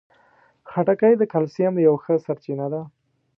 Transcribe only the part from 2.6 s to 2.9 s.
ده.